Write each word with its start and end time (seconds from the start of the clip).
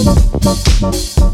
Thank 0.00 1.32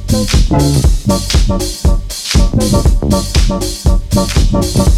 you. 4.89 4.94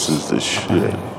This 0.00 0.08
is 0.08 0.30
the 0.30 0.40
shit. 0.40 1.09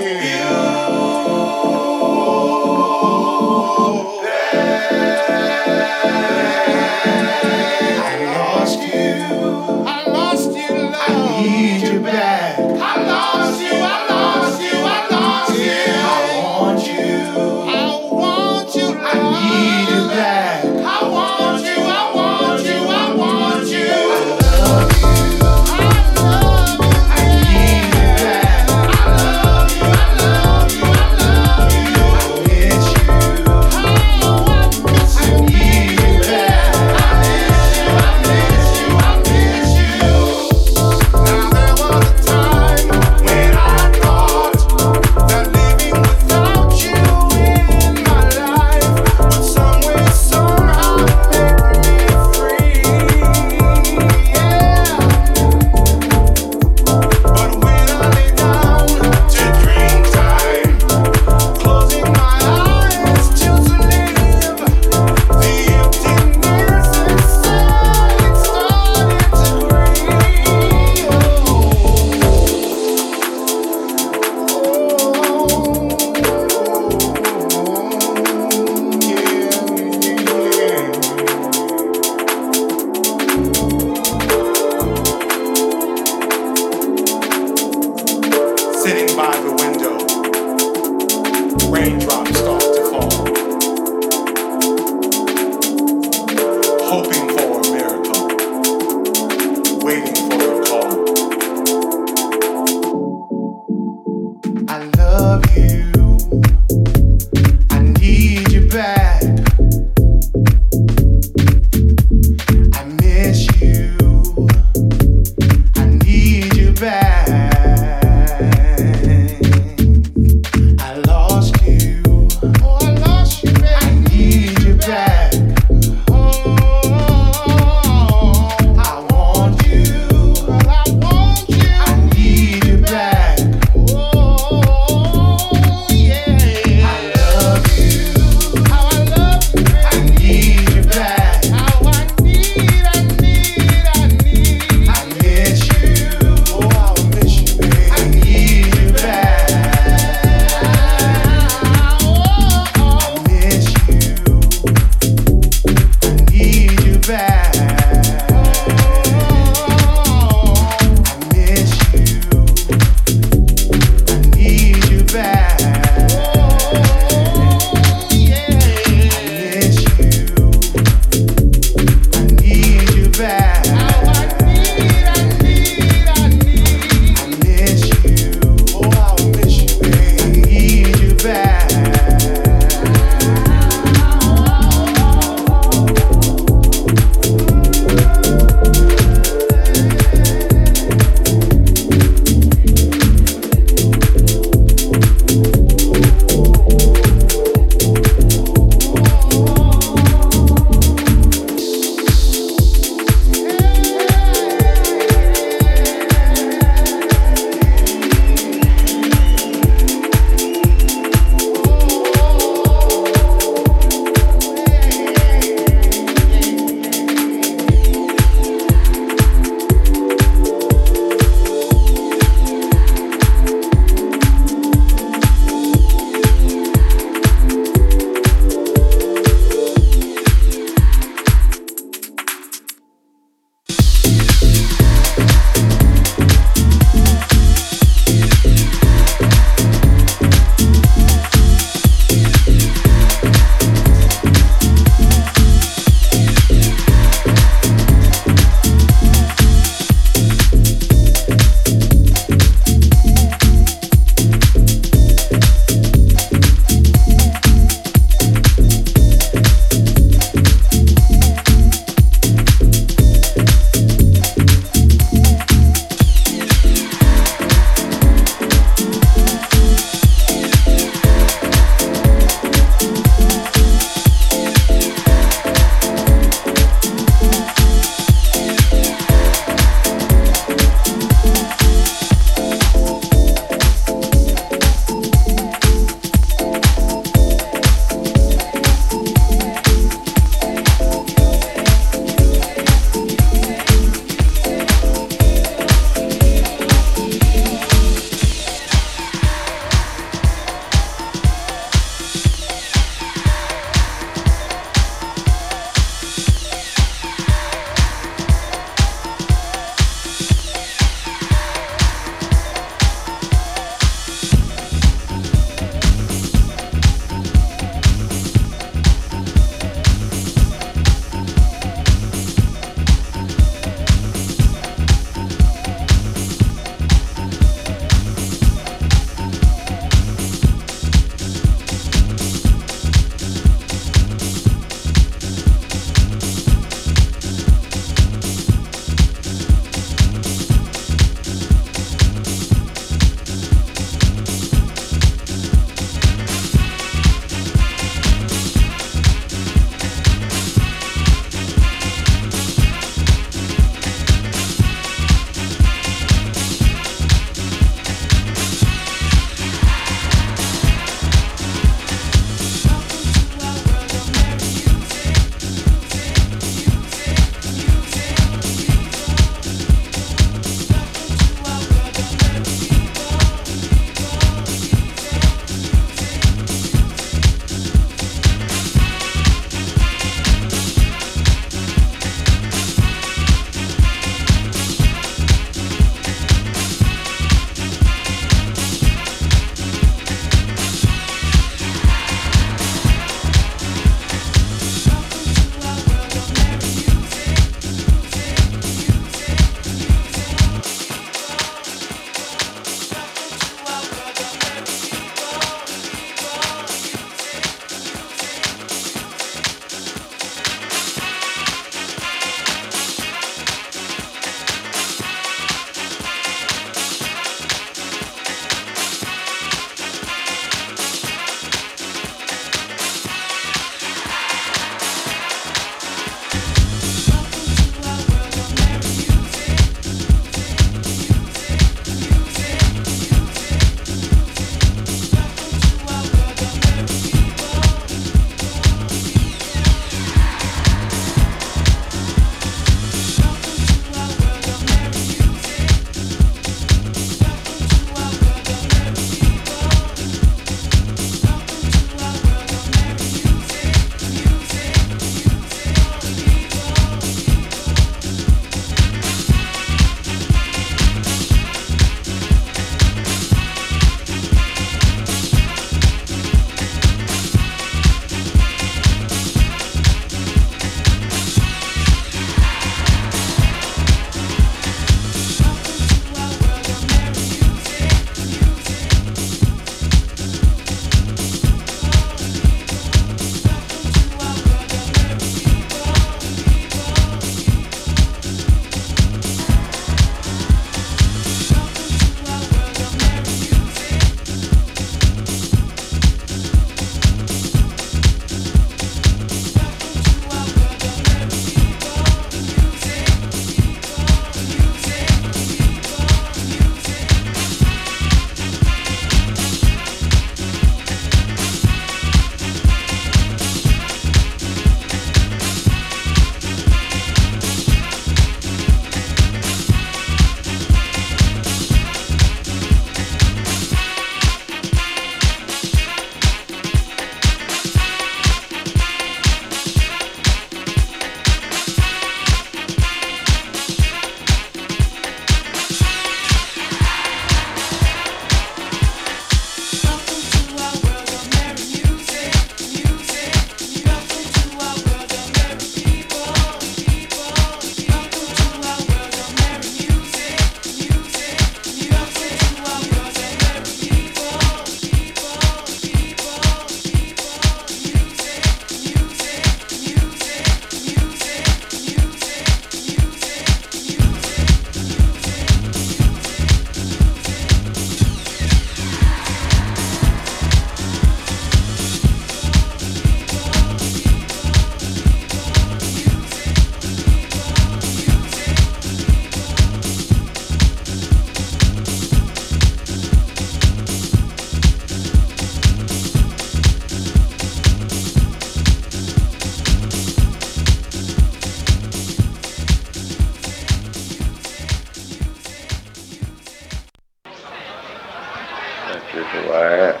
pictures 599.12 599.44
of 599.44 599.52
that. 599.52 600.00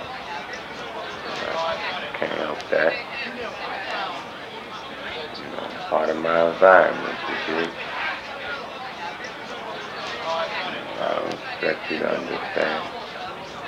I 1.52 2.16
can't 2.16 2.32
help 2.32 2.62
that. 2.70 2.94
You 5.36 5.44
know, 5.52 5.68
part 5.90 6.08
of 6.08 6.16
my 6.16 6.48
environment, 6.50 7.18
you 7.28 7.36
see. 7.44 7.68
I 10.96 11.12
don't 11.12 11.34
expect 11.34 11.90
you 11.90 11.98
to 11.98 12.08
understand. 12.08 12.82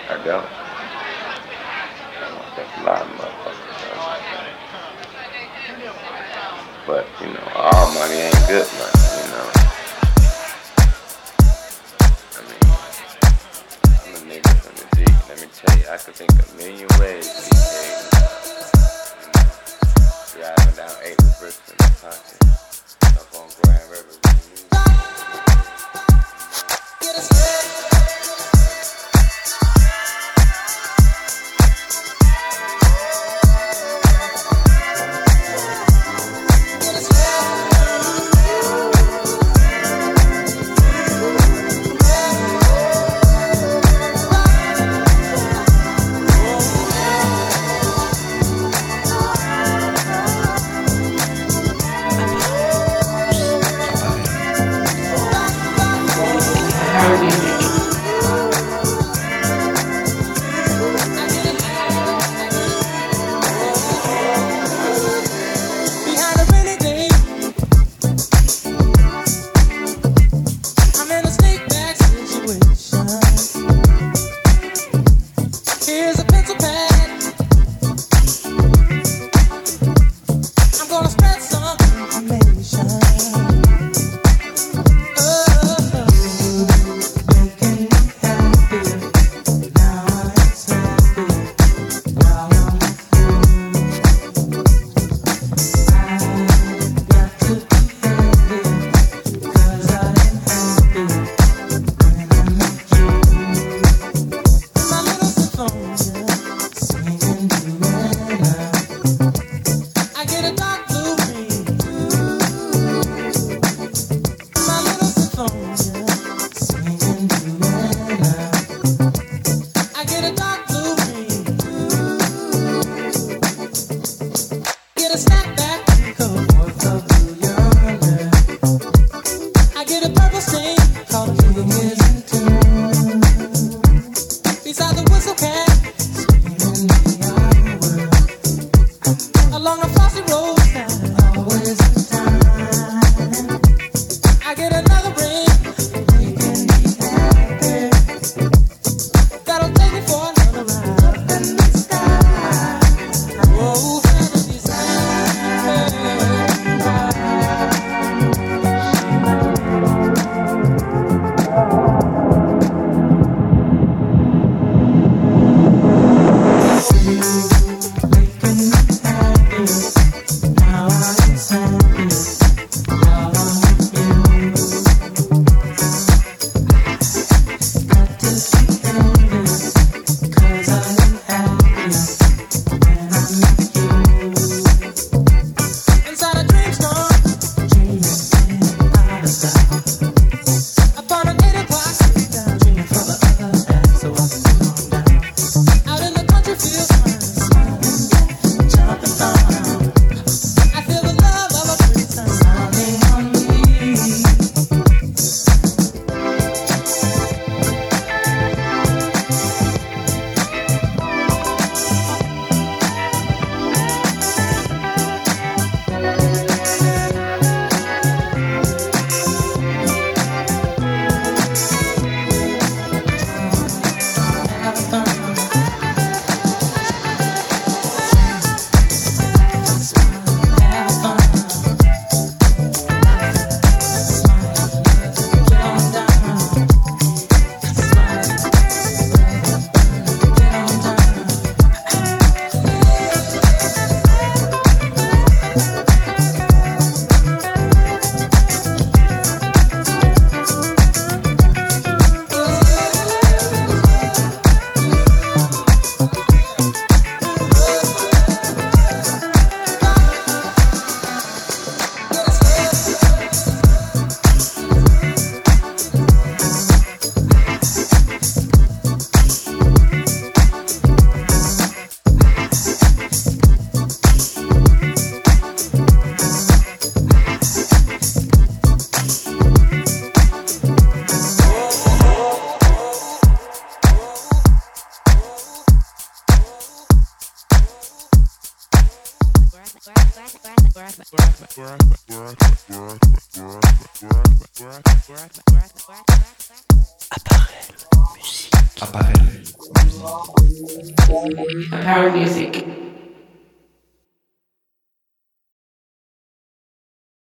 I 0.09 0.17
don't. 0.25 0.49
I 2.09 2.25
don't 2.31 2.41
expect 2.41 2.73
a 2.79 2.83
lot 2.85 3.03
of 3.03 3.09
motherfuckers 3.21 3.77
to 3.81 3.89
understand. 4.01 4.49
But, 6.87 7.05
you 7.21 7.29
know, 7.35 7.47
all 7.55 7.93
money 7.93 8.15
ain't 8.15 8.47
good 8.49 8.69
money. 8.79 9.14
I 15.95 15.97
could 15.97 16.17
think 16.17 16.33
a 16.33 16.55
million 16.57 16.89
ways 16.99 17.29
to 17.31 17.51
be 17.51 17.57
driving 20.41 20.75
down 20.75 20.91
eight 21.05 21.19
bricks 21.39 21.71
in 21.71 21.77
my 21.79 21.87
pocket, 22.03 22.44